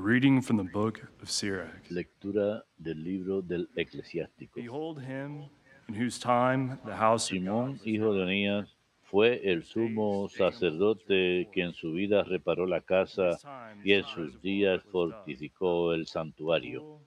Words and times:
reading 0.00 0.40
from 0.40 0.56
the 0.56 0.64
book 0.64 1.02
of 1.22 1.30
Sirach. 1.30 1.90
Lectura 1.90 2.62
del 2.78 3.02
libro 3.02 3.42
del 3.42 3.68
eclesiástico. 3.76 4.54
Behold 4.54 5.02
him 5.02 5.44
in 5.88 5.94
whose 5.94 6.18
time 6.18 6.78
the 6.86 6.96
house 6.96 7.30
of 7.30 7.36
Simón, 7.36 7.76
God 7.76 7.86
hijo 7.86 8.14
de 8.14 8.22
Onías, 8.22 8.76
fue 9.02 9.40
el 9.44 9.64
sumo 9.64 10.28
sacerdote 10.28 11.48
que 11.52 11.62
en 11.62 11.74
su 11.74 11.92
vida 11.92 12.22
reparó 12.22 12.66
la 12.66 12.80
casa 12.80 13.36
y 13.84 13.92
en 13.92 14.04
sus 14.04 14.40
días 14.40 14.82
fortificó 14.84 15.92
el 15.92 16.06
santuario. 16.06 17.00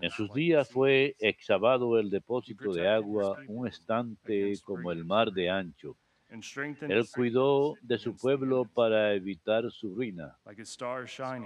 En 0.00 0.10
sus 0.10 0.32
días 0.32 0.68
fue 0.68 1.14
excavado 1.20 1.98
el 1.98 2.10
depósito 2.10 2.72
de 2.72 2.88
agua, 2.88 3.38
un 3.46 3.68
estante 3.68 4.54
como 4.64 4.90
el 4.90 5.04
mar 5.04 5.30
de 5.32 5.50
ancho. 5.50 5.96
Él 6.30 7.06
cuidó 7.14 7.74
de 7.80 7.98
su 7.98 8.14
pueblo 8.14 8.66
para 8.66 9.14
evitar 9.14 9.70
su 9.70 9.94
ruina 9.94 10.36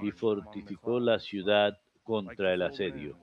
y 0.03 0.11
fortificó 0.11 0.99
la 0.99 1.19
ciudad 1.21 1.79
contra 2.03 2.53
el 2.53 2.63
asedio. 2.63 3.17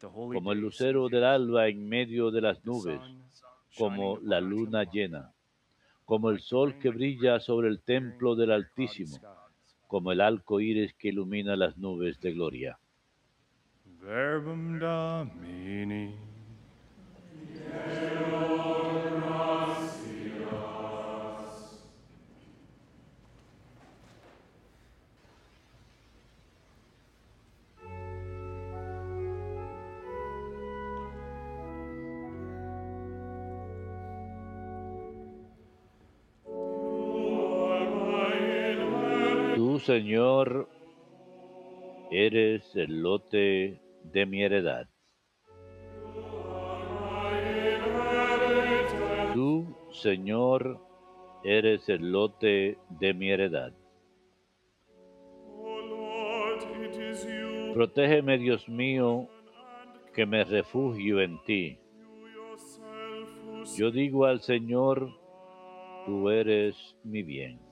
Como 0.00 0.52
el 0.52 0.60
lucero 0.60 1.08
del 1.08 1.24
alba 1.24 1.68
en 1.68 1.88
medio 1.88 2.30
de 2.30 2.40
las 2.40 2.64
nubes, 2.64 3.00
como 3.76 4.18
la 4.18 4.40
luna 4.40 4.84
llena, 4.84 5.32
como 6.04 6.30
el 6.30 6.40
sol 6.40 6.78
que 6.78 6.90
brilla 6.90 7.38
sobre 7.38 7.68
el 7.68 7.80
templo 7.80 8.34
del 8.34 8.50
Altísimo, 8.52 9.18
como 9.86 10.12
el 10.12 10.20
arco 10.20 10.60
iris 10.60 10.94
que 10.94 11.08
ilumina 11.08 11.56
las 11.56 11.76
nubes 11.78 12.20
de 12.20 12.32
gloria. 12.32 12.78
Verbum 14.00 14.78
Domini. 14.78 16.14
Señor, 39.88 40.68
eres 42.10 42.76
el 42.76 43.00
lote 43.00 43.80
de 44.02 44.26
mi 44.26 44.42
heredad. 44.42 44.86
Tú, 49.32 49.74
Señor, 49.90 50.78
eres 51.42 51.88
el 51.88 52.12
lote 52.12 52.76
de 53.00 53.14
mi 53.14 53.30
heredad. 53.30 53.72
Protégeme, 57.72 58.36
Dios 58.36 58.68
mío, 58.68 59.26
que 60.12 60.26
me 60.26 60.44
refugio 60.44 61.22
en 61.22 61.42
ti. 61.44 61.78
Yo 63.78 63.90
digo 63.90 64.26
al 64.26 64.42
Señor, 64.42 65.08
tú 66.04 66.28
eres 66.28 66.94
mi 67.04 67.22
bien. 67.22 67.67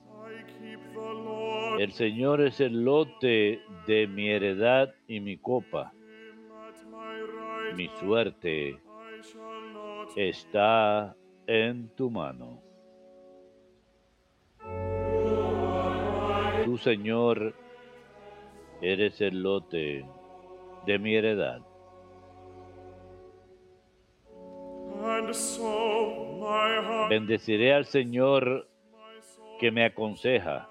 El 1.77 1.93
Señor 1.93 2.41
es 2.41 2.59
el 2.59 2.83
lote 2.83 3.61
de 3.85 4.07
mi 4.07 4.29
heredad 4.29 4.93
y 5.07 5.19
mi 5.19 5.37
copa. 5.37 5.93
Mi 7.75 7.87
suerte 7.99 8.79
está 10.15 11.15
en 11.45 11.89
tu 11.89 12.09
mano. 12.09 12.61
Tú, 16.65 16.77
Señor, 16.79 17.53
eres 18.81 19.21
el 19.21 19.43
lote 19.43 20.03
de 20.85 20.99
mi 20.99 21.15
heredad. 21.15 21.61
Bendeciré 27.09 27.73
al 27.73 27.85
Señor 27.85 28.67
que 29.59 29.71
me 29.71 29.85
aconseja. 29.85 30.69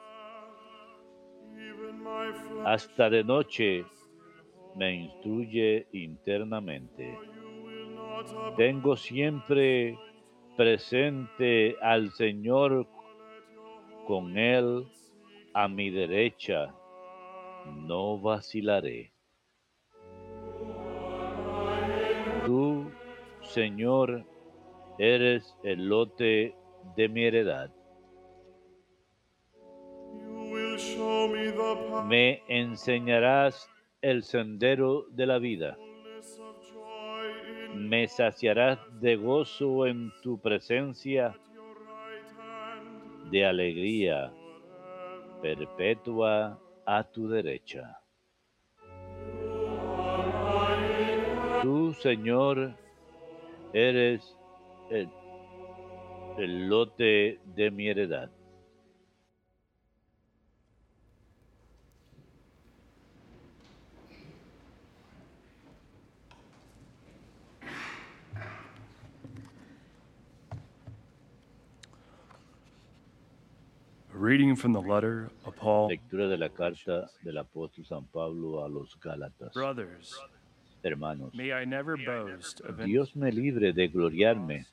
Hasta 2.64 3.10
de 3.10 3.22
noche 3.22 3.84
me 4.74 4.94
instruye 4.94 5.86
internamente. 5.92 7.18
Tengo 8.56 8.96
siempre 8.96 9.98
presente 10.56 11.76
al 11.80 12.10
Señor 12.12 12.86
con 14.06 14.36
Él 14.36 14.86
a 15.54 15.68
mi 15.68 15.90
derecha. 15.90 16.74
No 17.86 18.18
vacilaré. 18.18 19.12
Tú, 22.44 22.90
Señor, 23.42 24.24
eres 24.98 25.56
el 25.62 25.88
lote 25.88 26.54
de 26.96 27.08
mi 27.08 27.24
heredad. 27.24 27.70
Me 32.06 32.42
enseñarás 32.48 33.68
el 34.02 34.22
sendero 34.22 35.06
de 35.10 35.26
la 35.26 35.38
vida. 35.38 35.76
Me 37.74 38.08
saciarás 38.08 38.78
de 39.00 39.16
gozo 39.16 39.86
en 39.86 40.12
tu 40.22 40.40
presencia, 40.40 41.36
de 43.30 43.44
alegría 43.44 44.32
perpetua 45.42 46.58
a 46.84 47.04
tu 47.04 47.28
derecha. 47.28 48.00
Tú, 51.62 51.92
Señor, 51.94 52.74
eres 53.72 54.36
el, 54.90 55.08
el 56.38 56.68
lote 56.68 57.40
de 57.44 57.70
mi 57.70 57.88
heredad. 57.88 58.30
Reading 74.26 74.56
from 74.56 74.72
the 74.72 74.80
letter 74.80 75.30
of 75.44 75.54
Paul. 75.54 75.88
Lectura 75.88 76.26
de 76.26 76.36
la 76.36 76.48
carta 76.48 77.08
del 77.22 77.38
apóstol 77.38 77.86
San 77.86 78.06
Pablo 78.06 78.64
a 78.64 78.68
los 78.68 78.98
Gálatas. 78.98 79.54
Brothers, 79.54 80.20
Hermanos, 80.82 81.32
may 81.32 81.52
I 81.52 81.64
never 81.64 81.96
boast 81.96 82.60
of 82.62 82.84
Dios 82.84 83.14
me 83.14 83.30
libre 83.30 83.72
de 83.72 83.86
gloriarme 83.86 84.66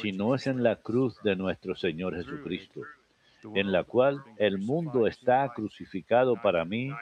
si 0.00 0.12
no 0.12 0.36
es 0.36 0.46
en 0.46 0.62
la 0.62 0.76
cruz 0.76 1.20
de 1.24 1.34
nuestro 1.34 1.74
Señor. 1.74 2.14
Jesucristo, 2.14 2.82
en 3.42 3.72
la 3.72 3.82
cual 3.82 4.22
el 4.38 4.58
mundo 4.58 5.08
está 5.08 5.52
crucificado 5.52 6.36
para 6.40 6.64
mí 6.64 6.92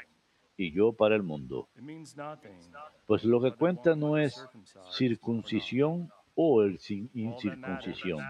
y 0.57 0.73
yo 0.73 0.95
para 0.95 1.15
el 1.15 1.23
mundo. 1.23 1.69
It 1.77 1.83
means 1.83 2.17
nothing. 2.17 2.57
Pues 3.07 3.23
lo 3.23 3.43
que 3.43 3.53
cuenta 3.53 3.95
no 3.95 4.17
es 4.17 4.43
circuncisión 4.93 6.09
o 6.35 6.63
el 6.63 6.79
incircuncisión, 7.13 8.21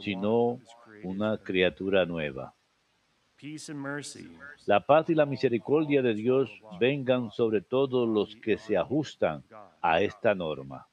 sino 0.00 0.58
una 1.04 1.38
criatura 1.38 2.04
nueva. 2.04 2.52
Peace 3.36 3.70
and 3.70 3.80
mercy 3.80 4.30
La 4.64 4.80
paz 4.80 5.10
y 5.10 5.14
la 5.14 5.26
misericordia 5.26 6.00
de 6.00 6.14
Dios 6.14 6.50
vengan 6.80 7.30
sobre 7.30 7.60
todos 7.60 8.08
los 8.08 8.34
que 8.36 8.56
se 8.56 8.76
ajustan 8.76 9.44
a 9.82 10.00
esta 10.00 10.34
norma. 10.34 10.86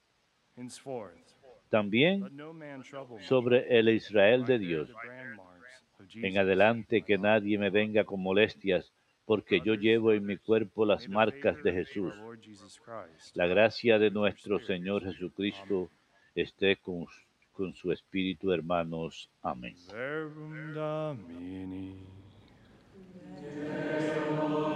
También 1.69 2.29
sobre 3.21 3.79
el 3.79 3.89
Israel 3.89 4.45
de 4.45 4.59
Dios. 4.59 4.89
En 6.15 6.37
adelante 6.37 7.01
que 7.01 7.17
nadie 7.17 7.57
me 7.57 7.69
venga 7.69 8.03
con 8.03 8.21
molestias, 8.21 8.91
porque 9.25 9.61
yo 9.61 9.73
llevo 9.73 10.11
en 10.11 10.25
mi 10.25 10.37
cuerpo 10.37 10.85
las 10.85 11.07
marcas 11.07 11.63
de 11.63 11.71
Jesús. 11.71 12.13
La 13.33 13.47
gracia 13.47 13.97
de 13.97 14.11
nuestro 14.11 14.59
Señor 14.59 15.03
Jesucristo 15.03 15.89
esté 16.35 16.75
con, 16.75 17.05
con 17.53 17.73
su 17.73 17.91
espíritu, 17.91 18.51
hermanos. 18.51 19.29
Amén. 19.41 19.75
Verbum 23.51 24.72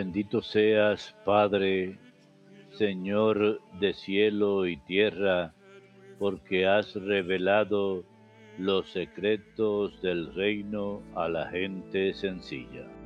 Bendito 0.00 0.40
seas, 0.40 1.14
Padre, 1.26 1.98
Señor 2.72 3.60
de 3.80 3.92
cielo 3.92 4.66
y 4.66 4.78
tierra, 4.78 5.52
porque 6.18 6.66
has 6.66 6.94
revelado 6.94 8.02
los 8.56 8.88
secretos 8.88 10.00
del 10.00 10.34
reino 10.34 11.02
a 11.14 11.28
la 11.28 11.50
gente 11.50 12.14
sencilla. 12.14 12.99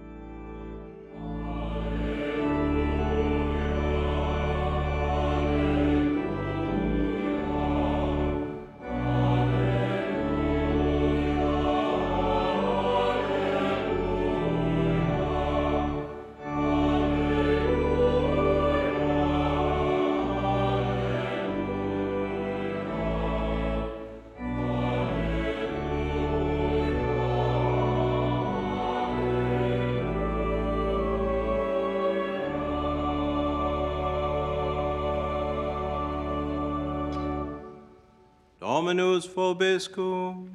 Dominus 38.85 39.27
vobiscum. 39.27 40.47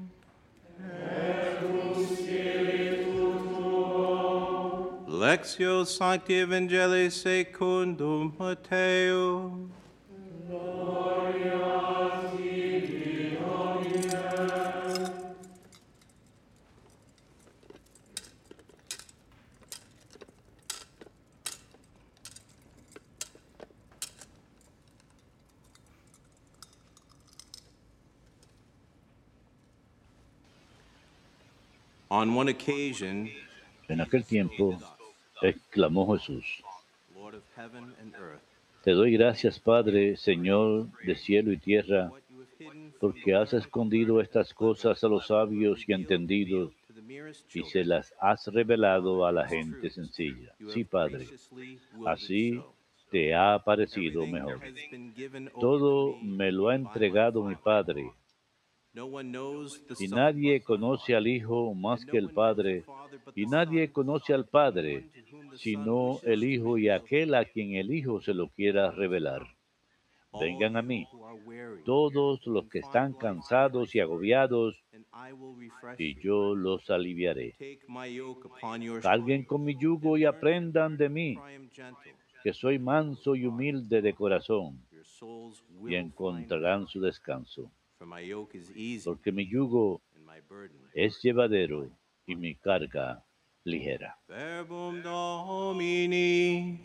Lectio 5.08 5.84
Sancti 5.84 6.34
Evangelii 6.36 7.10
secundum 7.10 8.36
Mateo. 8.38 9.68
En 32.12 34.02
aquel 34.02 34.24
tiempo 34.26 34.76
exclamó 35.44 36.18
Jesús, 36.18 36.64
Lord 37.14 37.36
of 37.36 37.44
heaven 37.56 37.94
and 38.02 38.16
earth, 38.16 38.42
Te 38.84 38.92
doy 38.94 39.14
gracias, 39.14 39.60
Padre, 39.60 40.18
Señor 40.18 40.88
de 41.06 41.16
cielo 41.16 41.52
y 41.52 41.58
tierra, 41.58 42.12
porque 43.00 43.36
has 43.36 43.54
escondido 43.54 44.22
estas 44.22 44.56
cosas 44.56 45.04
a 45.04 45.08
los 45.08 45.28
sabios 45.28 45.88
y 45.88 45.94
entendidos 45.94 46.74
y 47.54 47.64
se 47.66 47.86
las 47.86 48.12
has 48.20 48.48
revelado 48.48 49.28
a 49.28 49.32
la 49.32 49.48
gente 49.48 49.92
sencilla. 49.92 50.56
Sí, 50.70 50.84
Padre, 50.86 51.28
así 52.08 52.60
te 53.12 53.36
ha 53.36 53.60
parecido 53.60 54.26
mejor. 54.26 54.60
Todo 55.60 56.14
to 56.14 56.18
me 56.24 56.52
lo 56.52 56.70
ha 56.70 56.76
entregado 56.76 57.44
mi. 57.44 57.56
Padre, 57.56 58.02
No 58.02 58.06
one 58.06 58.16
knows 58.16 58.16
the 58.66 58.79
y 60.00 60.08
nadie 60.08 60.62
conoce 60.62 61.16
al 61.16 61.28
Hijo 61.28 61.74
más 61.74 62.06
que 62.06 62.18
el 62.18 62.30
Padre, 62.30 62.84
y 63.36 63.46
nadie 63.46 63.92
conoce 63.92 64.34
al 64.34 64.46
Padre, 64.46 65.10
sino 65.56 66.20
el 66.24 66.44
Hijo 66.44 66.78
y 66.78 66.90
aquel 66.90 67.36
a 67.36 67.46
quien 67.46 67.76
el 67.76 67.92
Hijo 67.94 68.22
se 68.22 68.34
lo 68.34 68.50
quiera 68.50 68.92
revelar. 68.92 69.46
Vengan 70.40 70.78
a 70.78 70.82
mí, 70.82 71.08
todos 71.86 72.46
los 72.46 72.68
que 72.70 72.80
están 72.80 73.14
cansados 73.14 73.96
y 73.96 74.00
agobiados, 74.00 74.84
y 75.98 76.20
yo 76.22 76.56
los 76.56 76.90
aliviaré. 76.90 77.56
Shoulders 79.02 79.48
con 79.48 79.64
mi 79.64 79.76
yugo 79.76 80.18
y 80.18 80.26
aprendan 80.26 80.98
de 80.98 81.10
mí, 81.10 81.38
que 82.44 82.54
soy 82.54 82.80
manso 82.80 83.36
y 83.36 83.46
humilde 83.46 84.02
de 84.02 84.14
corazón, 84.14 84.84
y 85.88 85.96
encontrarán 85.96 86.88
su 86.88 87.02
descanso. 87.02 87.72
For 88.00 88.06
my 88.06 88.22
yoke 88.22 88.56
is 88.56 88.72
easy 88.76 89.04
Porque 89.06 89.32
mi 89.32 89.44
yugo 89.46 90.00
and 90.16 90.26
my 90.26 90.40
burden. 90.48 90.80
es 90.96 91.20
llevadero 91.22 91.86
y 92.26 92.36
mi 92.36 92.56
carga 92.56 93.22
ligera. 93.66 94.16
Verbum 94.28 95.02
Domini. 95.04 96.80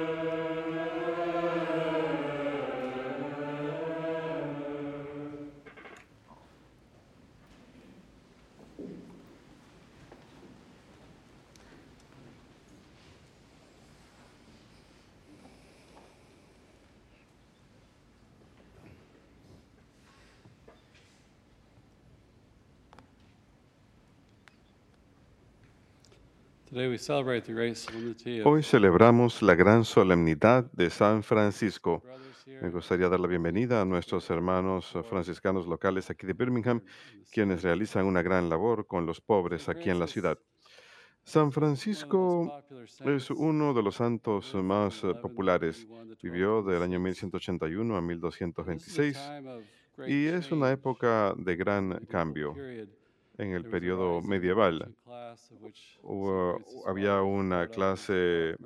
Hoy 28.45 28.63
celebramos 28.63 29.43
la 29.43 29.57
gran 29.57 29.85
solemnidad 29.85 30.71
de 30.73 30.89
San 30.89 31.25
Francisco. 31.25 32.03
Me 32.47 32.71
gustaría 32.71 33.09
dar 33.09 33.19
la 33.19 33.27
bienvenida 33.27 33.81
a 33.81 33.85
nuestros 33.85 34.31
hermanos 34.31 34.95
franciscanos 35.09 35.67
locales 35.67 36.11
aquí 36.11 36.29
de 36.29 36.33
Birmingham, 36.33 36.81
quienes 37.33 37.63
realizan 37.63 38.07
una 38.07 38.23
gran 38.23 38.49
labor 38.49 38.87
con 38.87 39.05
los 39.05 39.21
pobres 39.21 39.69
aquí 39.69 39.91
en 39.91 39.99
la 39.99 40.07
ciudad. 40.07 40.39
San 41.25 41.51
Francisco 41.51 42.63
es 43.05 43.31
uno 43.31 43.75
de 43.75 43.83
los 43.83 43.97
santos 43.97 44.55
más 44.55 45.03
eh, 45.03 45.15
populares. 45.15 45.89
Vivió 46.23 46.63
del 46.63 46.83
año 46.83 47.01
1181 47.01 47.97
a 47.97 48.01
1226 48.01 49.19
y 50.07 50.27
es 50.27 50.51
una 50.53 50.71
época 50.71 51.35
de 51.37 51.57
gran 51.57 52.07
cambio. 52.07 52.55
En 53.41 53.55
el 53.55 53.67
periodo 53.67 54.23
medieval 54.23 54.95
hubo- 56.03 56.63
había 56.87 57.23
una 57.23 57.69
clase 57.69 58.57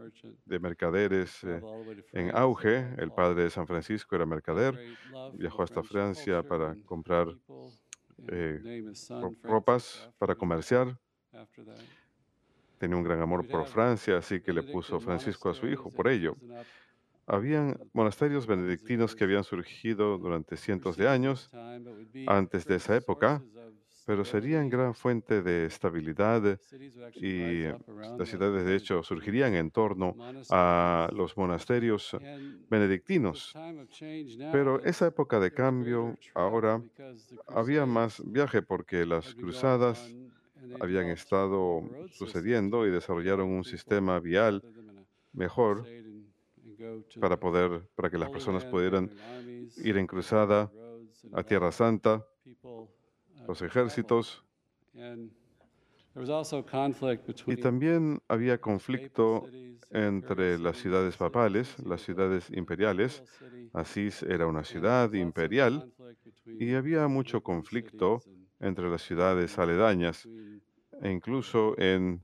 de 0.46 0.60
mercaderes 0.60 1.42
eh, 1.44 1.64
en 2.12 2.30
auge. 2.36 2.94
El 2.98 3.12
padre 3.12 3.44
de 3.44 3.50
San 3.50 3.66
Francisco 3.66 4.16
era 4.16 4.26
mercader, 4.26 4.80
viajó 5.30 5.62
hasta 5.62 5.82
Francia 5.82 6.42
para 6.44 6.76
comprar 6.84 7.38
eh, 8.28 8.64
ro- 9.20 9.36
ropas 9.42 10.10
para 10.18 10.36
comerciar. 10.36 10.98
Tenía 12.78 12.96
un 12.96 13.02
gran 13.04 13.20
amor 13.20 13.46
por 13.48 13.66
Francia, 13.66 14.18
así 14.18 14.40
que 14.40 14.52
le 14.52 14.62
puso 14.62 15.00
Francisco 15.00 15.48
a 15.48 15.54
su 15.54 15.66
hijo 15.68 15.90
por 15.92 16.08
ello. 16.08 16.36
Habían 17.26 17.78
monasterios 17.92 18.46
benedictinos 18.46 19.14
que 19.16 19.24
habían 19.24 19.44
surgido 19.44 20.18
durante 20.18 20.56
cientos 20.56 20.96
de 20.96 21.08
años 21.08 21.52
antes 22.26 22.66
de 22.66 22.76
esa 22.76 22.96
época, 22.96 23.46
pero 24.04 24.24
serían 24.24 24.68
gran 24.68 24.94
fuente 24.94 25.42
de 25.42 25.66
estabilidad 25.66 26.58
y 27.14 27.62
las 28.18 28.28
ciudades 28.28 28.66
de 28.66 28.76
hecho 28.76 29.02
surgirían 29.02 29.54
en 29.54 29.70
torno 29.70 30.14
a 30.50 31.08
los 31.12 31.36
monasterios 31.36 32.16
benedictinos. 32.68 33.54
Pero 34.52 34.82
esa 34.84 35.06
época 35.06 35.40
de 35.40 35.52
cambio, 35.52 36.16
ahora 36.34 36.82
había 37.48 37.86
más 37.86 38.22
viaje 38.24 38.62
porque 38.62 39.06
las 39.06 39.34
cruzadas 39.34 40.14
habían 40.80 41.08
estado 41.08 41.82
sucediendo 42.10 42.86
y 42.86 42.90
desarrollaron 42.90 43.48
un 43.48 43.64
sistema 43.64 44.20
vial 44.20 44.62
mejor 45.32 45.86
para 47.20 47.38
poder, 47.38 47.82
para 47.94 48.10
que 48.10 48.18
las 48.18 48.30
personas 48.30 48.64
pudieran 48.64 49.10
ir 49.76 49.96
en 49.96 50.06
cruzada 50.06 50.70
a 51.32 51.42
Tierra 51.42 51.72
Santa, 51.72 52.26
los 53.46 53.62
ejércitos, 53.62 54.44
y 57.46 57.56
también 57.56 58.20
había 58.28 58.58
conflicto 58.58 59.48
entre 59.90 60.58
las 60.58 60.76
ciudades 60.76 61.16
papales, 61.16 61.76
las 61.84 62.02
ciudades 62.02 62.50
imperiales. 62.50 63.22
Asís 63.72 64.22
era 64.22 64.46
una 64.46 64.62
ciudad 64.62 65.12
imperial. 65.12 65.92
y 66.46 66.74
había 66.74 67.08
mucho 67.08 67.42
conflicto 67.42 68.20
entre 68.60 68.88
las 68.88 69.02
ciudades 69.02 69.58
aledañas 69.58 70.28
e 71.02 71.10
incluso 71.10 71.74
en, 71.78 72.22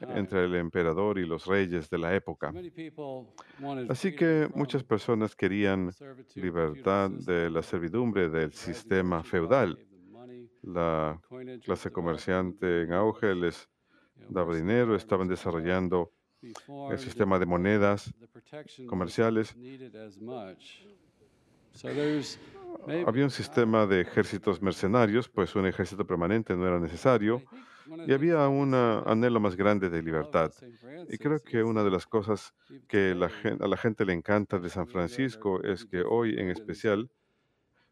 entre 0.00 0.44
el 0.44 0.54
emperador 0.54 1.18
y 1.18 1.26
los 1.26 1.46
reyes 1.46 1.88
de 1.90 1.98
la 1.98 2.14
época. 2.14 2.52
Así 3.88 4.14
que 4.14 4.48
muchas 4.54 4.82
personas 4.84 5.34
querían 5.34 5.90
libertad 6.34 7.10
de 7.10 7.50
la 7.50 7.62
servidumbre 7.62 8.28
del 8.28 8.52
sistema 8.52 9.22
feudal. 9.22 9.78
la 10.62 11.20
clase 11.64 11.90
comerciante 11.90 12.82
en 12.82 12.92
auge 12.92 13.34
les 13.34 13.68
daba 14.28 14.54
dinero, 14.54 14.94
estaban 14.94 15.28
desarrollando 15.28 16.12
el 16.42 16.98
sistema 16.98 17.38
de 17.38 17.46
monedas 17.46 18.14
comerciales. 18.86 19.56
Había 23.06 23.24
un 23.24 23.30
sistema 23.30 23.86
de 23.86 24.00
ejércitos 24.00 24.60
mercenarios, 24.60 25.28
pues 25.28 25.54
un 25.54 25.66
ejército 25.66 26.06
permanente 26.06 26.54
no 26.56 26.66
era 26.66 26.78
necesario, 26.78 27.42
Y 28.06 28.12
había 28.12 28.48
un 28.48 28.74
anhelo 28.74 29.40
más 29.40 29.56
grande 29.56 29.88
de 29.90 30.02
love 30.02 30.06
libertad. 30.06 30.52
Y 31.08 31.18
creo 31.18 31.40
que 31.40 31.62
una 31.62 31.82
de 31.82 31.90
las 31.90 32.06
cosas 32.06 32.54
que 32.88 33.14
la 33.14 33.30
a 33.60 33.68
la 33.68 33.76
gente 33.76 34.04
le 34.04 34.12
encanta 34.12 34.58
de 34.58 34.68
San 34.68 34.88
Francisco 34.88 35.62
es 35.62 35.84
que 35.84 36.02
hoy 36.02 36.38
en 36.38 36.50
especial 36.50 37.10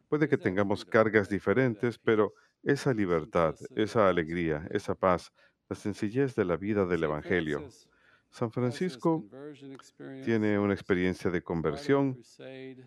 puede 0.07 0.27
que 0.27 0.37
tengamos 0.37 0.85
cargas 0.85 1.29
diferentes, 1.29 1.99
pero 1.99 2.33
esa 2.63 2.93
libertad, 2.93 3.55
simplicity 3.55 3.83
esa 3.83 4.09
alegría, 4.09 4.67
esa 4.71 4.95
paz, 4.95 5.31
la 5.69 5.75
sencillez 5.75 6.35
de 6.35 6.45
la 6.45 6.57
vida 6.57 6.85
del. 6.85 7.03
Evangelio. 7.03 7.67
San 8.29 8.51
Francisco 8.51 9.25
tiene 10.23 10.59
una 10.59 10.73
he's 10.73 10.79
experiencia 10.79 11.31
de 11.31 11.41
conversión, 11.41 12.19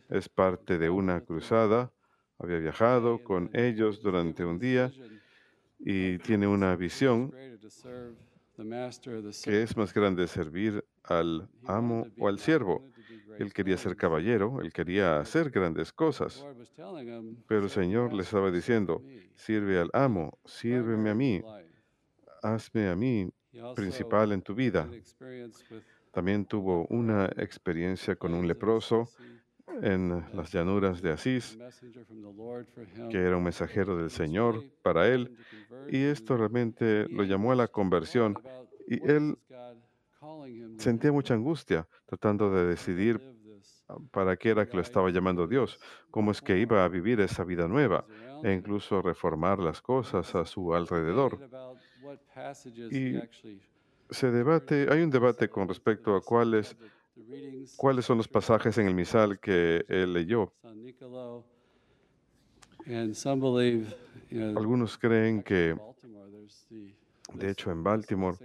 es 0.08 0.28
parte 0.28 0.78
de 0.78 0.90
una 0.90 1.22
cruzada, 1.22 1.92
había 2.38 2.58
viajado 2.58 3.22
con 3.24 3.50
ellos 3.52 4.02
durante 4.02 4.44
un 4.44 4.58
día 4.58 4.92
y 5.80 6.18
tiene 6.18 6.46
una 6.46 6.76
visión 6.76 7.32
que 9.44 9.62
es 9.62 9.76
más 9.76 9.94
grande 9.94 10.26
servir 10.28 10.84
al 11.04 11.48
amo 11.64 12.06
o 12.18 12.28
al 12.28 12.38
siervo. 12.38 12.86
Él 13.38 13.52
quería 13.54 13.78
ser 13.78 13.96
caballero, 13.96 14.60
él 14.60 14.72
quería 14.72 15.18
hacer 15.18 15.50
grandes 15.50 15.92
cosas. 15.92 16.44
Pero 17.46 17.64
el 17.64 17.68
"Serve 17.68 17.68
the 17.68 17.68
Señor 17.68 18.12
le 18.12 18.22
estaba 18.22 18.50
diciendo, 18.50 19.00
me." 19.00 19.30
sirve 19.34 19.78
al 19.78 19.90
amo, 19.94 20.38
sírveme 20.44 21.10
a 21.10 21.14
mí, 21.14 21.42
hazme 22.42 22.88
a 22.88 22.96
mí 22.96 23.30
principal 23.74 24.32
en 24.32 24.42
tu 24.42 24.54
vida. 24.54 24.88
También 26.12 26.44
tuvo 26.44 26.86
una 26.90 27.26
experiencia 27.36 28.16
con 28.16 28.34
un 28.34 28.46
leproso 28.46 29.08
en 29.82 30.24
las 30.32 30.52
llanuras 30.52 31.00
de 31.02 31.12
Asís, 31.12 31.58
que 33.10 33.18
era 33.18 33.36
un 33.36 33.44
mensajero 33.44 33.96
del 33.96 34.10
Señor 34.10 34.64
para 34.82 35.08
él, 35.08 35.36
y 35.88 36.02
esto 36.04 36.36
realmente 36.36 37.06
lo 37.08 37.24
llamó 37.24 37.52
a 37.52 37.56
la 37.56 37.68
conversión, 37.68 38.36
y 38.86 39.04
él 39.08 39.38
sentía 40.78 41.12
mucha 41.12 41.34
angustia 41.34 41.86
tratando 42.06 42.50
de 42.52 42.66
decidir 42.66 43.20
para 44.10 44.36
qué 44.36 44.50
era 44.50 44.66
que 44.66 44.76
lo 44.76 44.82
estaba 44.82 45.10
llamando 45.10 45.46
Dios, 45.46 45.78
cómo 46.10 46.30
es 46.30 46.40
que 46.40 46.58
iba 46.58 46.84
a 46.84 46.88
vivir 46.88 47.20
esa 47.20 47.44
vida 47.44 47.66
nueva 47.66 48.04
e 48.42 48.52
incluso 48.52 49.02
reformar 49.02 49.58
las 49.58 49.80
cosas 49.82 50.34
a 50.34 50.44
su 50.44 50.74
alrededor. 50.74 51.38
Y 52.90 53.20
Se 54.10 54.30
debate, 54.30 54.88
hay 54.90 55.02
un 55.02 55.10
debate 55.10 55.48
con 55.48 55.68
respecto 55.68 56.16
a 56.16 56.20
cuáles, 56.20 56.76
cuáles 57.76 58.04
son 58.04 58.18
los 58.18 58.28
pasajes 58.28 58.76
en 58.78 58.86
el 58.86 58.94
misal 58.94 59.38
que 59.40 59.84
él 59.88 60.12
leyó. 60.12 60.52
Algunos 64.32 64.96
creen 64.98 65.42
que, 65.42 65.76
de 67.32 67.50
hecho, 67.50 67.70
en 67.70 67.82
Baltimore 67.82 68.38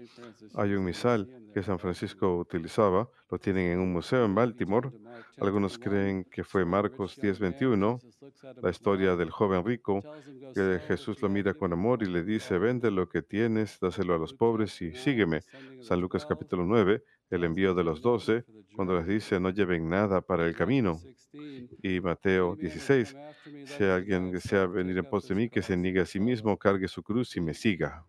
hay 0.53 0.73
un 0.75 0.85
misal 0.85 1.29
que 1.53 1.63
San 1.63 1.79
Francisco 1.79 2.37
utilizaba, 2.37 3.09
lo 3.29 3.39
tienen 3.39 3.71
en 3.71 3.79
un 3.79 3.91
museo 3.93 4.25
en 4.25 4.35
Baltimore. 4.35 4.91
Algunos 5.39 5.77
10:21, 5.77 5.79
creen 5.79 6.25
que 6.31 6.43
fue 6.43 6.65
Marcos 6.65 7.17
rich 7.17 7.21
young 7.21 7.39
man, 7.39 7.39
10:21, 7.39 8.03
Jesus 8.03 8.21
looks 8.21 8.43
at 8.45 8.57
him 8.57 8.63
la 8.63 8.69
historia 8.71 9.15
del 9.15 9.31
joven 9.31 9.63
rico, 9.65 10.07
tells 10.07 10.27
him, 10.27 10.39
"Go 10.39 10.53
que 10.53 10.79
Jesús 10.87 11.21
lo 11.21 11.29
mira 11.29 11.53
con 11.55 11.73
amor 11.73 12.03
y 12.03 12.07
le 12.07 12.23
dice, 12.23 12.57
vende 12.59 12.89
me." 12.89 12.91
lo 12.91 13.09
que 13.09 13.21
tienes, 13.23 13.79
dáselo 13.79 14.15
a 14.15 14.17
los 14.19 14.33
pobres 14.33 14.81
y 14.81 14.93
9, 14.93 14.95
sígueme. 14.95 15.45
San 15.79 16.01
Lucas 16.01 16.25
12, 16.25 16.27
capítulo 16.27 16.65
9, 16.65 17.03
el 17.29 17.43
envío 17.43 17.73
de 17.75 17.83
"Take 17.83 17.85
los 17.85 18.01
doce, 18.01 18.45
cuando 18.71 18.95
les 18.97 19.05
journey." 19.05 19.15
dice, 19.15 19.39
no 19.39 19.49
lleven 19.51 19.89
nada 19.89 20.21
para 20.21 20.45
el 20.47 20.55
camino. 20.55 21.03
16, 21.03 21.69
Y 21.83 21.99
Mateo 22.01 22.55
"Any 22.55 22.63
man 22.63 22.81
will 22.81 22.89
16, 22.89 23.13
come 23.13 23.19
after 23.29 23.51
me, 23.51 23.65
let 23.67 23.77
si 23.77 23.83
alguien 23.83 24.31
desea 24.31 24.65
venir 24.67 24.97
en 24.97 25.05
pos 25.05 25.27
de 25.27 25.35
mí, 25.35 25.49
que 25.49 25.61
se 25.63 25.77
niegue 25.77 26.01
a 26.01 26.05
sí 26.05 26.19
mismo, 26.19 26.57
me." 26.57 26.57
cargue 26.57 26.87
su 26.87 27.03
cruz 27.03 27.35
y 27.37 27.41
me 27.41 27.53
siga. 27.53 28.05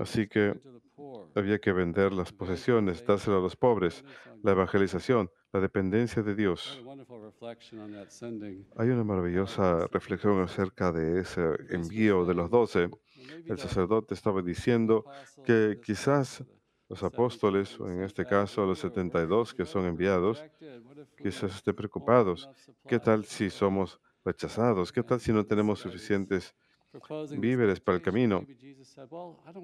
Así 0.00 0.28
que 0.28 0.54
Había 1.34 1.58
que 1.58 1.72
vender 1.72 2.12
las 2.12 2.32
posesiones, 2.32 3.04
dárselo 3.04 3.38
a 3.38 3.40
los 3.40 3.56
pobres, 3.56 4.04
la 4.42 4.52
evangelización, 4.52 5.30
la 5.52 5.60
dependencia 5.60 6.22
de 6.22 6.34
Dios. 6.34 6.82
Hay 8.76 8.88
una 8.88 9.04
maravillosa 9.04 9.86
reflexión 9.88 10.40
acerca 10.40 10.90
de 10.92 11.20
ese 11.20 11.42
envío 11.70 12.24
de 12.24 12.34
los 12.34 12.50
doce. 12.50 12.90
El 13.46 13.58
sacerdote 13.58 14.14
estaba 14.14 14.42
diciendo 14.42 15.04
que 15.44 15.80
quizás 15.82 16.44
los 16.88 17.00
72 17.00 17.02
apóstoles, 17.02 17.80
o 17.80 17.88
en 17.88 18.02
este 18.02 18.24
caso 18.24 18.64
los 18.64 18.78
72 18.78 19.54
que 19.54 19.64
son 19.64 19.86
enviados, 19.86 20.42
quizás 21.22 21.54
estén 21.54 21.74
preocupados. 21.74 22.48
¿Qué 22.86 22.98
tal 22.98 23.24
si 23.24 23.50
somos 23.50 24.00
rechazados? 24.24 24.90
¿Qué 24.90 25.02
tal 25.02 25.20
si 25.20 25.32
no 25.32 25.44
tenemos 25.44 25.80
suficientes 25.80 26.54
víveres 27.38 27.80
para 27.80 27.96
el 27.96 28.02
camino? 28.02 28.44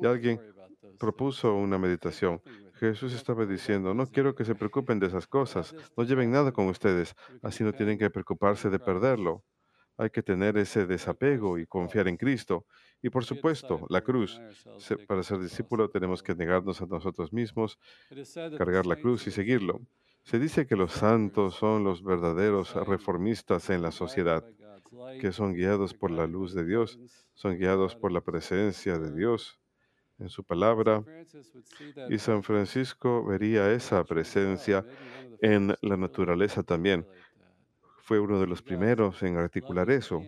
Y 0.00 0.06
alguien 0.06 0.40
propuso 0.98 1.54
una 1.54 1.78
meditación. 1.78 2.40
Jesús 2.74 3.14
estaba 3.14 3.46
diciendo, 3.46 3.94
no 3.94 4.06
quiero 4.06 4.34
que 4.34 4.44
se 4.44 4.54
preocupen 4.54 4.98
de 4.98 5.06
esas 5.06 5.26
cosas, 5.26 5.74
no 5.96 6.04
lleven 6.04 6.30
nada 6.30 6.52
con 6.52 6.66
ustedes, 6.66 7.14
así 7.42 7.64
no 7.64 7.72
tienen 7.72 7.98
que 7.98 8.10
preocuparse 8.10 8.70
de 8.70 8.78
perderlo. 8.78 9.44
Hay 9.96 10.10
que 10.10 10.22
tener 10.22 10.58
ese 10.58 10.86
desapego 10.86 11.56
y 11.56 11.66
confiar 11.66 12.08
en 12.08 12.16
Cristo. 12.16 12.66
Y 13.00 13.10
por 13.10 13.24
supuesto, 13.24 13.86
la 13.88 14.00
cruz. 14.00 14.40
Para 15.06 15.22
ser 15.22 15.38
discípulo 15.38 15.88
tenemos 15.88 16.22
que 16.22 16.34
negarnos 16.34 16.82
a 16.82 16.86
nosotros 16.86 17.32
mismos, 17.32 17.78
cargar 18.58 18.86
la 18.86 18.96
cruz 18.96 19.26
y 19.28 19.30
seguirlo. 19.30 19.80
Se 20.24 20.38
dice 20.38 20.66
que 20.66 20.74
los 20.74 20.92
santos 20.92 21.54
son 21.54 21.84
los 21.84 22.02
verdaderos 22.02 22.74
reformistas 22.74 23.68
en 23.68 23.82
la 23.82 23.92
sociedad, 23.92 24.42
que 25.20 25.32
son 25.32 25.54
guiados 25.54 25.94
por 25.94 26.10
la 26.10 26.26
luz 26.26 26.54
de 26.54 26.64
Dios, 26.64 26.98
son 27.34 27.56
guiados 27.58 27.96
por 27.96 28.12
la 28.12 28.20
presencia 28.20 28.98
de 28.98 29.14
Dios 29.14 29.58
en 30.18 30.28
su 30.28 30.44
palabra. 30.44 31.04
Y 32.08 32.18
San 32.18 32.42
Francisco 32.42 33.24
vería 33.24 33.72
esa 33.72 34.04
presencia 34.04 34.84
en 35.40 35.74
la 35.82 35.96
naturaleza 35.96 36.62
también. 36.62 37.06
Fue 38.02 38.20
uno 38.20 38.40
de 38.40 38.46
los 38.46 38.62
primeros 38.62 39.22
en 39.22 39.36
articular 39.36 39.90
eso, 39.90 40.22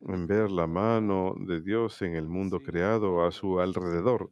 en 0.00 0.26
ver 0.26 0.50
la 0.50 0.66
mano 0.66 1.34
de 1.38 1.60
Dios 1.60 2.00
en 2.02 2.14
el 2.14 2.28
mundo 2.28 2.60
creado 2.60 3.24
a 3.24 3.32
su 3.32 3.60
alrededor. 3.60 4.30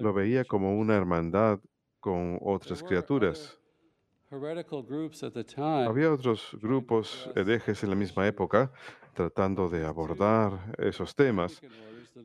Lo 0.00 0.12
veía 0.12 0.44
como 0.44 0.78
una 0.78 0.96
hermandad 0.96 1.60
con 2.00 2.38
otras 2.40 2.82
criaturas. 2.82 3.58
Había 5.84 6.12
otros 6.12 6.56
grupos 6.60 7.30
herejes 7.34 7.82
en 7.82 7.90
la 7.90 7.96
misma 7.96 8.26
época 8.26 8.72
tratando 9.14 9.68
de 9.68 9.86
abordar 9.86 10.74
esos 10.78 11.14
temas, 11.14 11.64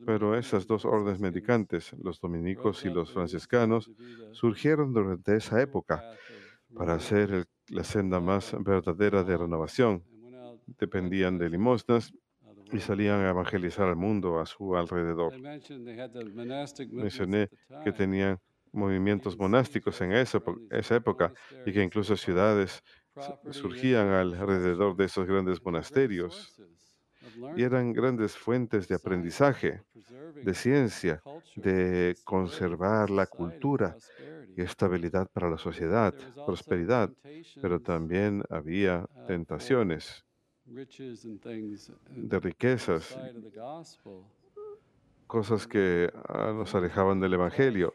pero 0.04 0.36
esas 0.36 0.66
dos 0.66 0.84
órdenes 0.84 1.20
medicantes, 1.20 1.92
los 2.02 2.20
dominicos 2.20 2.84
y 2.84 2.90
los 2.90 3.12
franciscanos, 3.12 3.92
surgieron 4.30 4.92
durante 4.92 5.36
esa 5.36 5.60
época 5.62 6.06
para 6.74 6.94
hacer 6.94 7.32
el- 7.32 7.46
la 7.68 7.84
senda 7.84 8.20
más 8.20 8.54
verdadera 8.60 9.24
de 9.24 9.38
renovación. 9.38 10.08
Dependían 10.66 11.38
de 11.38 11.50
limosnas 11.50 12.14
y 12.70 12.80
salían 12.80 13.20
a 13.22 13.30
evangelizar 13.30 13.88
al 13.88 13.96
mundo 13.96 14.40
a 14.40 14.46
su 14.46 14.76
alrededor. 14.76 15.34
Mencioné 16.98 17.48
que 17.80 17.92
tenían 17.92 18.38
movimientos 18.72 19.38
monásticos 19.38 20.00
en 20.00 20.12
esa, 20.12 20.40
esa 20.70 20.96
época 20.96 21.32
y 21.64 21.72
que 21.72 21.82
incluso 21.82 22.16
ciudades 22.16 22.82
su- 23.18 23.34
surgían 23.50 24.08
alrededor 24.08 24.96
de 24.96 25.04
esos 25.06 25.26
grandes 25.26 25.60
monasterios 25.64 26.54
y 27.54 27.62
eran 27.62 27.92
grandes 27.92 28.36
fuentes 28.36 28.88
de 28.88 28.94
aprendizaje, 28.94 29.82
de 30.40 30.54
ciencia, 30.54 31.24
de 31.54 32.18
conservar 32.24 33.10
la 33.10 33.26
cultura 33.26 33.98
y 34.56 34.62
estabilidad 34.62 35.28
para 35.32 35.50
la 35.50 35.58
sociedad, 35.58 36.14
prosperidad, 36.44 37.12
pero 37.60 37.80
también 37.80 38.44
había 38.50 39.06
tentaciones 39.26 40.24
de 42.30 42.40
riquezas, 42.40 43.20
cosas 45.26 45.66
que 45.66 46.10
ah, 46.28 46.52
nos 46.54 46.74
alejaban 46.74 47.20
del 47.20 47.34
Evangelio. 47.34 47.94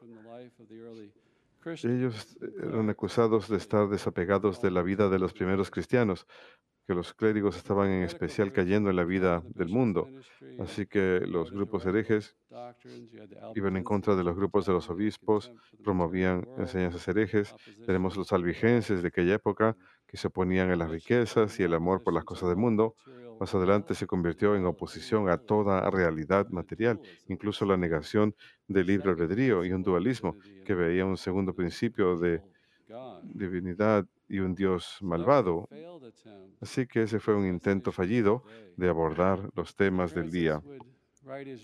Ellos 1.83 2.37
eran 2.61 2.89
acusados 2.89 3.49
de 3.49 3.57
estar 3.57 3.89
desapegados 3.89 4.61
de 4.61 4.71
la 4.71 4.81
vida 4.81 5.09
de 5.09 5.19
los 5.19 5.33
primeros 5.33 5.69
cristianos, 5.69 6.25
que 6.87 6.93
los 6.93 7.13
clérigos 7.13 7.57
estaban 7.57 7.89
en 7.89 8.03
especial 8.03 8.53
cayendo 8.53 8.89
en 8.89 8.95
la 8.95 9.03
vida 9.03 9.43
del 9.53 9.67
mundo. 9.67 10.07
Así 10.59 10.85
que 10.85 11.19
los 11.27 11.51
grupos 11.51 11.85
herejes 11.85 12.37
iban 13.55 13.75
en 13.75 13.83
contra 13.83 14.15
de 14.15 14.23
los 14.23 14.37
grupos 14.37 14.65
de 14.65 14.73
los 14.73 14.89
obispos, 14.89 15.51
promovían 15.83 16.47
enseñanzas 16.57 17.05
herejes. 17.09 17.53
Tenemos 17.85 18.15
los 18.15 18.31
albigenses 18.31 19.01
de 19.01 19.09
aquella 19.09 19.35
época 19.35 19.75
que 20.07 20.17
se 20.17 20.27
oponían 20.27 20.71
a 20.71 20.75
las 20.75 20.89
riquezas 20.89 21.59
y 21.59 21.63
el 21.63 21.73
amor 21.73 22.01
por 22.03 22.13
las 22.13 22.23
cosas 22.23 22.49
del 22.49 22.57
mundo, 22.57 22.95
Más 23.39 23.53
adelante 23.53 23.93
se 23.93 24.07
convirtió 24.07 24.55
en 24.55 24.65
oposición 24.65 25.29
a 25.29 25.37
toda 25.37 25.87
realidad 25.91 26.49
material, 26.49 26.99
incluso 27.27 27.65
la 27.65 27.77
negación 27.77 28.35
del 28.67 28.87
libre 28.87 29.11
albedrío 29.11 29.63
y 29.63 29.71
un 29.71 29.83
dualismo 29.83 30.37
que 30.65 30.73
veía 30.73 31.05
un 31.05 31.17
segundo 31.17 31.53
principio 31.53 32.17
de 32.17 32.41
divinidad 33.23 34.07
y 34.27 34.39
un 34.39 34.55
Dios 34.55 34.97
malvado. 35.01 35.69
Así 36.61 36.87
que 36.87 37.03
ese 37.03 37.19
fue 37.19 37.35
un 37.35 37.45
intento 37.45 37.91
fallido 37.91 38.43
de 38.75 38.89
abordar 38.89 39.51
los 39.55 39.75
temas 39.75 40.15
del 40.15 40.31
día. 40.31 40.61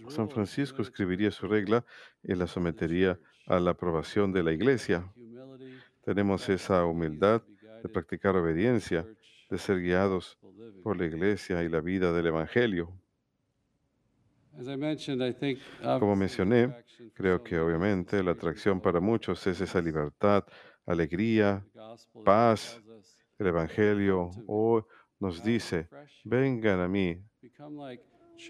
San 0.09 0.29
Francisco 0.29 0.81
escribiría 0.81 1.31
su 1.31 1.47
regla 1.47 1.85
y 2.21 2.35
la 2.35 2.47
sometería 2.47 3.19
a 3.47 3.59
la 3.59 3.71
aprobación 3.71 4.31
de 4.31 4.43
la 4.43 4.51
Iglesia. 4.51 5.11
Tenemos 6.03 6.49
esa 6.49 6.85
humildad 6.85 7.41
de 7.83 7.89
practicar 7.89 8.35
obediencia, 8.37 9.05
de 9.49 9.57
ser 9.57 9.81
guiados 9.81 10.39
por 10.81 10.97
la 10.97 11.05
Iglesia 11.05 11.61
y 11.63 11.69
la 11.69 11.81
vida 11.81 12.13
del 12.13 12.27
Evangelio. 12.27 12.91
Como 15.99 16.15
mencioné, 16.15 16.85
creo 17.13 17.43
que 17.43 17.59
obviamente 17.59 18.23
la 18.23 18.31
atracción 18.31 18.79
para 18.79 18.99
muchos 18.99 19.45
es 19.47 19.59
esa 19.59 19.81
libertad, 19.81 20.45
alegría, 20.85 21.65
paz. 22.23 22.81
El 23.37 23.47
Evangelio 23.47 24.29
hoy 24.47 24.83
nos 25.19 25.43
dice, 25.43 25.89
vengan 26.23 26.79
a 26.79 26.87
mí 26.87 27.21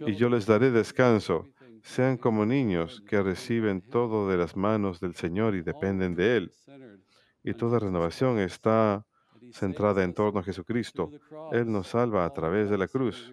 y 0.05 0.15
yo 0.15 0.29
les 0.29 0.45
daré 0.45 0.69
descanso. 0.71 1.47
Sean 1.81 2.17
como 2.17 2.45
niños 2.45 3.01
que 3.07 3.21
reciben 3.21 3.81
todo 3.81 4.29
de 4.29 4.37
las 4.37 4.55
manos 4.55 4.99
del 4.99 5.15
Señor 5.15 5.55
y 5.55 5.61
dependen 5.61 6.15
de 6.15 6.37
Él. 6.37 6.51
Y 7.43 7.53
toda 7.53 7.79
renovación 7.79 8.39
está 8.39 9.05
centrada 9.51 10.03
en 10.03 10.13
torno 10.13 10.39
a 10.39 10.43
Jesucristo. 10.43 11.11
Él 11.51 11.71
nos 11.71 11.87
salva 11.87 12.25
a 12.25 12.33
través 12.33 12.69
de 12.69 12.77
la 12.77 12.87
cruz. 12.87 13.31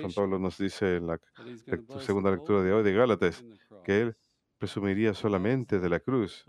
San 0.00 0.12
Pablo 0.14 0.38
nos 0.38 0.58
dice 0.58 0.96
en 0.96 1.06
la 1.06 1.20
segunda 2.00 2.30
lectura 2.30 2.62
de 2.62 2.72
hoy 2.72 2.82
de 2.82 2.92
Gálatas 2.92 3.44
que 3.84 4.00
Él 4.00 4.16
presumiría 4.58 5.14
solamente 5.14 5.78
de 5.78 5.88
la 5.88 6.00
cruz. 6.00 6.44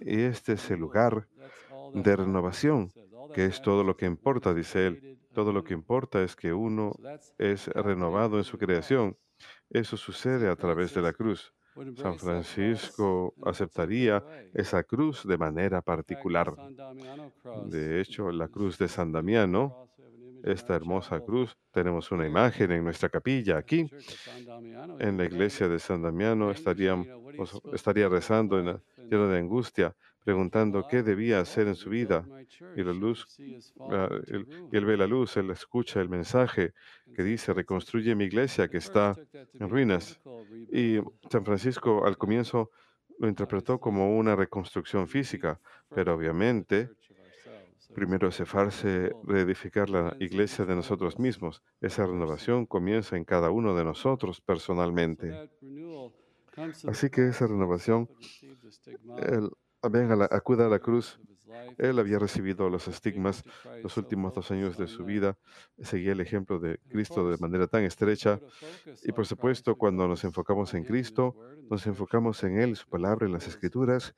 Y 0.00 0.20
este 0.20 0.54
es 0.54 0.70
el 0.70 0.80
lugar 0.80 1.28
de 1.94 2.16
renovación, 2.16 2.90
que 3.34 3.46
es 3.46 3.62
todo 3.62 3.84
lo 3.84 3.96
que 3.96 4.06
importa, 4.06 4.52
dice 4.54 4.86
Él. 4.88 5.18
Todo 5.32 5.52
lo 5.52 5.64
que 5.64 5.72
importa 5.72 6.22
es 6.22 6.36
que 6.36 6.52
uno 6.52 6.92
es 7.38 7.68
renovado 7.68 8.38
en 8.38 8.44
su 8.44 8.58
creación. 8.58 9.16
Eso 9.70 9.96
sucede 9.96 10.48
a 10.48 10.56
través 10.56 10.92
de 10.94 11.00
la 11.02 11.12
cruz. 11.12 11.54
San 11.94 12.18
Francisco 12.18 13.34
aceptaría 13.42 14.24
esa 14.52 14.82
cruz 14.84 15.22
de 15.24 15.38
manera 15.38 15.82
particular. 15.82 16.58
De 17.52 18.00
hecho, 18.00 18.30
la 18.32 18.48
cruz 18.48 18.78
de 18.78 18.88
San 18.88 19.12
Damiano, 19.12 19.76
esta 20.42 20.74
hermosa 20.74 21.20
cruz, 21.20 21.56
tenemos 21.72 22.10
una 22.12 22.26
imagen 22.26 22.72
en 22.72 22.84
nuestra 22.84 23.08
capilla 23.08 23.58
aquí. 23.58 23.90
En 24.98 25.16
la 25.18 25.24
iglesia 25.24 25.68
de 25.68 25.78
San 25.78 26.02
Damiano 26.02 26.50
estaríamos, 26.50 27.08
estaría 27.72 28.08
rezando 28.08 28.58
en 28.58 28.66
la- 28.66 28.82
lleno 29.10 29.28
de 29.28 29.38
angustia, 29.38 29.94
preguntando 30.24 30.86
qué 30.88 31.02
debía 31.02 31.40
hacer 31.40 31.68
en 31.68 31.74
su 31.74 31.90
vida. 31.90 32.26
Y 32.76 32.82
la 32.82 32.92
luz, 32.92 33.26
ah, 33.90 34.08
él, 34.28 34.46
y 34.72 34.76
él 34.76 34.84
ve 34.84 34.96
la 34.96 35.06
luz, 35.06 35.36
él 35.36 35.50
escucha 35.50 36.00
el 36.00 36.08
mensaje 36.08 36.72
que 37.14 37.22
dice, 37.22 37.52
reconstruye 37.52 38.14
mi 38.14 38.24
iglesia 38.24 38.68
que 38.68 38.78
está 38.78 39.16
en 39.54 39.68
ruinas. 39.68 40.20
Y 40.72 40.98
San 41.30 41.44
Francisco 41.44 42.04
al 42.04 42.16
comienzo 42.16 42.70
lo 43.18 43.28
interpretó 43.28 43.78
como 43.78 44.16
una 44.16 44.34
reconstrucción 44.34 45.06
física, 45.06 45.60
pero 45.88 46.14
obviamente 46.14 46.90
primero 47.94 48.28
hace 48.28 48.46
farse 48.46 49.12
reedificar 49.24 49.90
la 49.90 50.16
iglesia 50.18 50.64
de 50.64 50.74
nosotros 50.74 51.18
mismos. 51.18 51.62
Esa 51.80 52.06
renovación 52.06 52.66
comienza 52.66 53.16
en 53.16 53.24
cada 53.24 53.50
uno 53.50 53.74
de 53.74 53.84
nosotros 53.84 54.40
personalmente. 54.40 55.50
Así 56.86 57.10
que 57.10 57.28
esa 57.28 57.46
renovación, 57.46 58.08
él 59.18 59.50
acuda 59.82 60.66
a 60.66 60.68
la 60.68 60.78
cruz. 60.78 61.18
Él 61.78 61.98
había 61.98 62.18
recibido 62.18 62.68
los 62.68 62.88
estigmas 62.88 63.44
los 63.82 63.96
últimos 63.96 64.34
dos 64.34 64.50
años 64.50 64.76
de 64.76 64.86
su 64.86 65.04
vida, 65.04 65.36
seguía 65.82 66.12
el 66.12 66.20
ejemplo 66.20 66.58
de 66.58 66.78
Cristo 66.88 67.28
de 67.30 67.36
manera 67.38 67.66
tan 67.66 67.84
estrecha. 67.84 68.40
Y 69.04 69.12
por 69.12 69.26
supuesto, 69.26 69.76
cuando 69.76 70.06
nos 70.08 70.24
enfocamos 70.24 70.72
en 70.74 70.84
Cristo, 70.84 71.36
nos 71.70 71.86
enfocamos 71.86 72.42
en 72.44 72.58
Él, 72.58 72.76
su 72.76 72.88
palabra, 72.88 73.26
en 73.26 73.32
las 73.32 73.46
Escrituras, 73.46 74.14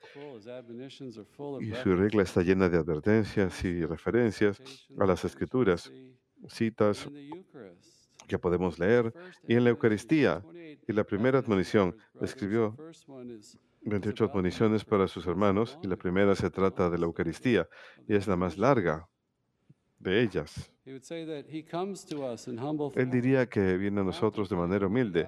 y 1.60 1.72
su 1.72 1.96
regla 1.96 2.22
está 2.22 2.42
llena 2.42 2.68
de 2.68 2.78
advertencias 2.78 3.64
y 3.64 3.84
referencias 3.84 4.60
a 4.98 5.06
las 5.06 5.24
Escrituras, 5.24 5.92
citas 6.48 7.08
que 8.26 8.38
podemos 8.38 8.78
leer, 8.78 9.12
y 9.46 9.54
en 9.54 9.64
la 9.64 9.70
Eucaristía. 9.70 10.42
Y 10.86 10.92
la 10.92 11.04
primera 11.04 11.38
admonición 11.38 11.96
escribió 12.20 12.76
28 13.86 14.24
admoniciones 14.24 14.84
para 14.84 15.06
sus 15.08 15.26
hermanos, 15.26 15.78
y 15.82 15.86
la 15.88 15.96
primera 15.96 16.34
se 16.34 16.50
trata 16.50 16.88
de 16.90 16.98
la 16.98 17.06
Eucaristía, 17.06 17.68
y 18.08 18.14
es 18.14 18.26
la 18.26 18.36
más 18.36 18.56
larga 18.58 19.08
de 19.98 20.22
ellas. 20.22 20.70
Él 22.94 23.10
diría 23.10 23.46
que 23.48 23.76
viene 23.78 24.00
a 24.00 24.04
nosotros 24.04 24.48
de 24.50 24.56
manera 24.56 24.86
humilde. 24.86 25.26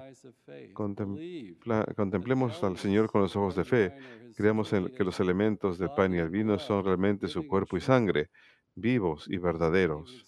Contempla- 0.73 1.85
contemplemos 1.95 2.63
al 2.63 2.77
Señor 2.77 3.09
con 3.11 3.21
los 3.21 3.35
ojos 3.35 3.55
de 3.55 3.63
fe. 3.63 3.93
Creamos 4.35 4.71
en 4.73 4.89
que 4.89 5.03
los 5.03 5.19
elementos 5.19 5.79
del 5.79 5.89
pan 5.91 6.13
y 6.13 6.17
el 6.17 6.29
vino 6.29 6.59
son 6.59 6.85
realmente 6.85 7.27
su 7.27 7.47
cuerpo 7.47 7.75
y 7.77 7.81
sangre, 7.81 8.29
vivos 8.75 9.25
y 9.29 9.37
verdaderos. 9.37 10.25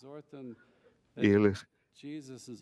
Y 1.16 1.30
él 1.30 1.46
ex- 1.48 1.68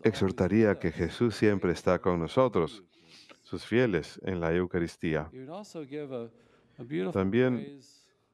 exhortaría 0.04 0.78
que 0.78 0.92
Jesús 0.92 1.36
siempre 1.36 1.72
está 1.72 2.00
con 2.00 2.20
nosotros, 2.20 2.84
sus 3.48 3.64
fieles, 3.64 4.20
en 4.24 4.40
la 4.40 4.54
Eucaristía. 4.54 5.30
También 7.12 7.80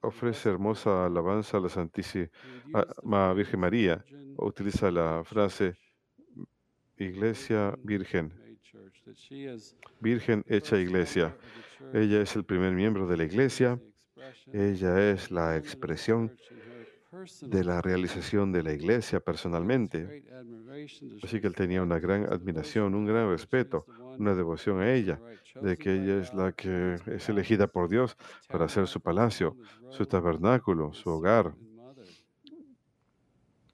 Ofrece 0.01 0.51
hermosa 0.51 1.07
alabanza 1.07 1.57
a 1.57 1.61
la 1.61 1.69
Santísima 1.71 3.33
Virgen 3.35 3.61
María. 3.61 4.05
Utiliza 4.37 4.91
la 4.91 5.25
frase 5.25 5.79
Iglesia 6.99 7.75
Virgen, 7.83 8.31
Virgen 10.01 10.45
hecha 10.47 10.77
Iglesia. 10.79 11.35
Ella 11.95 12.21
es 12.21 12.37
el 12.37 12.45
primer 12.45 12.73
miembro 12.73 13.07
de 13.07 13.17
la 13.17 13.25
Iglesia. 13.25 13.81
Ella 14.53 15.11
es 15.11 15.31
la 15.31 15.57
expresión 15.57 16.37
de 17.43 17.65
la 17.65 17.81
realización 17.81 18.53
de 18.53 18.63
la 18.63 18.73
Iglesia 18.73 19.21
personalmente. 19.21 20.25
Así 21.23 21.41
que 21.41 21.47
él 21.47 21.55
tenía 21.55 21.83
una 21.83 21.99
gran 21.99 22.25
admiración, 22.33 22.95
un 22.95 23.07
gran 23.07 23.29
respeto, 23.29 23.87
una 24.19 24.35
devoción 24.35 24.81
a 24.81 24.93
ella, 24.93 25.21
de 25.61 25.77
que 25.77 25.95
ella 25.95 26.21
es 26.21 26.35
la 26.35 26.53
que 26.53 26.97
es 27.07 27.29
elegida 27.29 27.67
por 27.67 27.89
Dios 27.89 28.17
para 28.49 28.67
hacer 28.67 28.87
su 28.87 29.01
palacio, 29.01 29.57
su 29.91 30.07
tabernáculo, 30.07 30.93
su 30.93 31.11
hogar, 31.11 31.55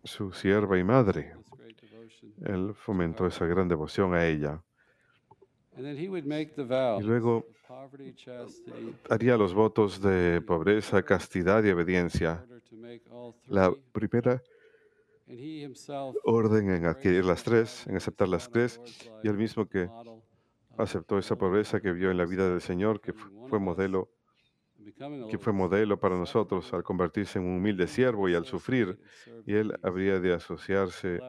su 0.04 0.32
sierva 0.32 0.78
y 0.78 0.84
madre. 0.84 1.34
Él 2.42 2.74
fomentó 2.74 3.26
esa 3.26 3.46
gran 3.46 3.68
devoción 3.68 4.14
a 4.14 4.26
ella. 4.26 4.62
Y 7.00 7.02
luego 7.02 7.46
haría 9.08 9.36
los 9.36 9.54
votos 9.54 10.00
de 10.00 10.40
pobreza, 10.40 11.02
castidad 11.02 11.62
y 11.64 11.70
obediencia. 11.70 12.44
La 13.46 13.72
primera 13.92 14.42
orden 16.24 16.70
en 16.70 16.86
adquirir 16.86 17.24
las 17.24 17.44
tres, 17.44 17.86
en 17.86 17.96
aceptar 17.96 18.28
las 18.28 18.50
tres, 18.50 18.80
y 19.22 19.28
el 19.28 19.36
mismo 19.36 19.66
que 19.66 19.88
aceptó 20.76 21.18
esa 21.18 21.36
pobreza 21.36 21.80
que 21.80 21.92
vio 21.92 22.10
en 22.10 22.16
la 22.16 22.24
vida 22.26 22.48
del 22.50 22.60
Señor, 22.60 23.00
que 23.00 23.12
fu- 23.12 23.46
fue 23.48 23.58
modelo, 23.60 24.08
que 25.30 25.38
fue 25.38 25.52
modelo 25.52 26.00
para 26.00 26.16
nosotros 26.16 26.72
al 26.72 26.82
convertirse 26.82 27.38
en 27.38 27.44
un 27.44 27.58
humilde 27.58 27.86
siervo 27.86 28.28
y 28.28 28.34
al 28.34 28.44
sufrir, 28.44 28.98
y 29.46 29.54
él 29.54 29.72
habría 29.82 30.18
de 30.18 30.32
asociarse 30.32 31.20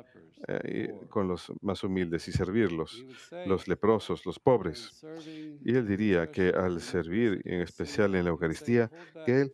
eh, 0.48 0.94
con 1.10 1.28
los 1.28 1.52
más 1.62 1.84
humildes 1.84 2.28
y 2.28 2.32
servirlos, 2.32 3.06
los 3.46 3.68
leprosos, 3.68 4.26
los 4.26 4.40
pobres. 4.40 5.04
Y 5.64 5.76
él 5.76 5.88
diría 5.88 6.32
que 6.32 6.50
al 6.50 6.82
servir, 6.82 7.42
en 7.46 7.62
especial 7.62 8.16
en 8.16 8.26
la 8.26 8.32
Eucaristía, 8.32 8.90
que 9.26 9.42
él 9.42 9.54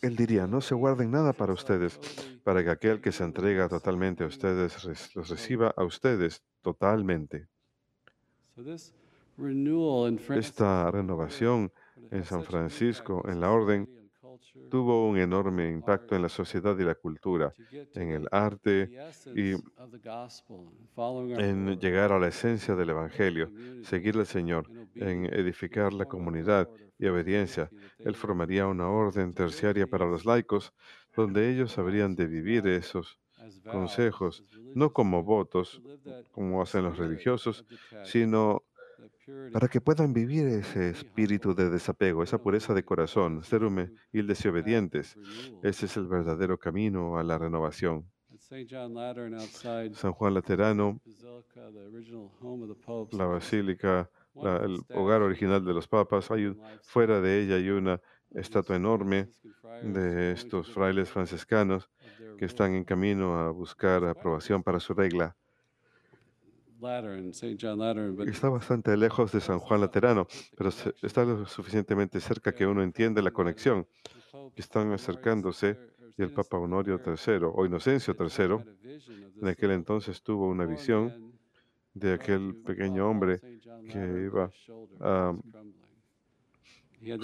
él 0.00 0.16
diría, 0.16 0.46
no 0.46 0.60
se 0.60 0.74
guarden 0.74 1.10
nada 1.10 1.32
para 1.32 1.52
ustedes, 1.52 1.98
para 2.44 2.62
que 2.62 2.70
aquel 2.70 3.00
que 3.00 3.10
se 3.10 3.24
entrega 3.24 3.68
totalmente 3.68 4.22
a 4.22 4.28
ustedes 4.28 5.14
los 5.16 5.28
reciba 5.28 5.74
a 5.76 5.84
ustedes 5.84 6.42
totalmente. 6.62 7.48
Esta 10.30 10.90
renovación 10.90 11.72
en 12.10 12.24
San 12.24 12.44
Francisco, 12.44 13.22
en 13.28 13.40
la 13.40 13.50
orden, 13.50 13.88
tuvo 14.70 15.08
un 15.08 15.18
enorme 15.18 15.70
impacto 15.70 16.14
en 16.16 16.22
la 16.22 16.28
sociedad 16.28 16.78
y 16.78 16.84
la 16.84 16.94
cultura, 16.94 17.52
en 17.94 18.10
el 18.10 18.28
arte 18.30 18.90
y 19.34 19.52
en 21.38 21.78
llegar 21.78 22.12
a 22.12 22.18
la 22.18 22.28
esencia 22.28 22.74
del 22.74 22.90
Evangelio, 22.90 23.50
seguir 23.82 24.16
al 24.16 24.26
Señor, 24.26 24.70
en 24.94 25.26
edificar 25.26 25.92
la 25.92 26.06
comunidad 26.06 26.68
y 26.98 27.06
obediencia. 27.06 27.70
Él 27.98 28.14
formaría 28.14 28.66
una 28.66 28.88
orden 28.88 29.32
terciaria 29.32 29.86
para 29.86 30.06
los 30.06 30.24
laicos, 30.24 30.72
donde 31.14 31.50
ellos 31.50 31.78
habrían 31.78 32.14
de 32.14 32.26
vivir 32.26 32.66
esos 32.66 33.18
consejos, 33.70 34.44
no 34.74 34.92
como 34.92 35.22
votos, 35.22 35.80
como 36.32 36.60
hacen 36.62 36.84
los 36.84 36.98
religiosos, 36.98 37.64
sino 38.04 38.64
para 39.50 39.68
que 39.68 39.80
puedan 39.80 40.12
vivir 40.14 40.46
ese 40.46 40.90
espíritu 40.90 41.54
de 41.54 41.68
desapego, 41.70 42.22
esa 42.22 42.38
pureza 42.38 42.74
de 42.74 42.84
corazón, 42.84 43.42
ser 43.44 43.64
humilde 43.64 43.92
humildes 44.12 44.44
y 44.44 44.48
obedientes. 44.48 45.18
Ese 45.60 45.86
es 45.86 45.96
el 45.96 46.06
verdadero 46.08 46.58
camino 46.58 47.18
a 47.18 47.22
la 47.24 47.38
renovación. 47.38 48.10
San 49.92 50.12
Juan 50.14 50.32
Laterano, 50.34 51.00
la 53.10 53.26
basílica, 53.26 54.10
la- 54.40 54.58
el 54.58 54.80
hogar 54.92 55.22
original 55.22 55.64
de 55.64 55.74
los 55.74 55.88
papas, 55.88 56.30
hay 56.30 56.46
un- 56.46 56.58
fuera 56.84 57.20
de 57.20 57.40
ella 57.42 57.56
hay 57.56 57.70
una 57.70 58.00
estatua 58.34 58.76
enorme 58.76 59.30
de 59.80 60.32
estos 60.32 60.70
frailes 60.70 61.10
franciscanos 61.10 61.90
que 62.36 62.44
están 62.46 62.74
en 62.74 62.84
camino 62.84 63.38
a 63.38 63.50
buscar 63.50 64.04
aprobación 64.04 64.62
para 64.62 64.80
su 64.80 64.94
regla. 64.94 65.36
Está 68.30 68.48
bastante 68.48 68.96
lejos 68.96 69.32
de 69.32 69.40
San 69.40 69.58
Juan 69.58 69.80
Laterano, 69.80 70.26
pero 70.56 70.70
está 71.02 71.24
lo 71.24 71.46
suficientemente 71.46 72.20
cerca 72.20 72.52
que 72.54 72.66
uno 72.66 72.82
entiende 72.82 73.20
la 73.22 73.30
conexión 73.30 73.86
están 74.56 74.92
acercándose 74.92 75.76
y 76.16 76.22
el 76.22 76.32
Papa 76.32 76.58
Honorio 76.58 77.00
III 77.04 77.40
o 77.52 77.64
Inocencio 77.66 78.14
III 78.18 78.58
en 79.42 79.48
aquel 79.48 79.70
entonces 79.72 80.22
tuvo 80.22 80.48
una 80.48 80.64
visión 80.66 81.32
de 81.94 82.12
aquel 82.14 82.54
pequeño 82.64 83.08
hombre 83.08 83.40
que 83.88 84.22
iba 84.24 84.50
a 85.00 85.32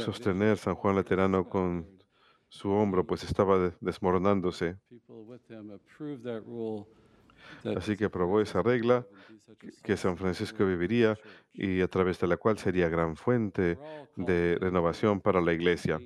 sostener 0.05 0.59
San 0.59 0.75
Juan 0.75 0.97
Laterano 0.97 1.49
con 1.49 1.87
su 2.49 2.71
hombro, 2.71 3.05
pues 3.05 3.25
estaba 3.25 3.59
de- 3.59 3.73
desmoronándose. 3.81 4.77
Así 7.77 7.97
que 7.97 8.07
aprobó 8.07 8.41
esa 8.41 8.63
regla 8.63 9.07
que- 9.83 9.97
San 9.97 10.17
Francisco 10.17 10.65
viviría 10.67 11.17
y 11.53 11.81
a 11.81 11.89
través 11.89 12.19
de 12.21 12.27
la 12.27 12.37
cual 12.37 12.59
sería 12.59 12.89
gran 12.89 13.17
fuente 13.17 13.79
de 14.17 14.59
renovación 14.61 15.21
para 15.21 15.41
la 15.41 15.53
Iglesia. 15.53 16.01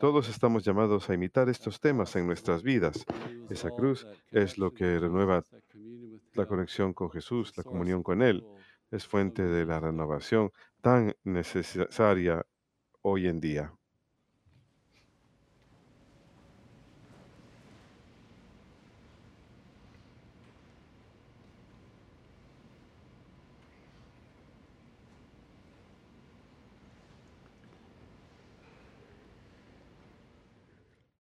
Todos 0.00 0.28
estamos 0.28 0.64
llamados 0.64 1.08
a 1.08 1.14
imitar 1.14 1.48
estos 1.48 1.78
temas 1.80 2.14
en 2.16 2.26
nuestras 2.26 2.62
vidas. 2.62 3.04
Esa 3.50 3.70
cruz 3.70 4.06
es 4.30 4.58
lo 4.58 4.72
que 4.72 4.98
renueva 4.98 5.44
la 6.34 6.46
conexión 6.46 6.92
con 6.92 7.10
Jesús, 7.10 7.56
la 7.56 7.62
comunión 7.62 8.02
con 8.02 8.22
Él. 8.22 8.44
Es 8.90 9.06
fuente 9.06 9.42
de 9.44 9.64
la 9.64 9.80
renovación 9.80 10.50
tan 10.80 11.14
necesaria 11.24 12.44
hoy 13.02 13.28
en 13.28 13.40
día. 13.40 13.72